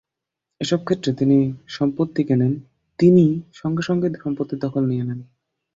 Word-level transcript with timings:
এসব 0.61 0.79
ক্ষেত্রে 0.83 1.11
যিনি 1.13 1.37
সম্পত্তি 1.67 2.21
কেনেন, 2.23 2.53
তিনি 2.99 3.25
সঙ্গে 3.53 3.83
সঙ্গেই 3.83 4.11
সম্পত্তির 4.23 4.59
দখল 4.59 4.83
নিয়ে 4.85 5.03
নেন। 5.03 5.19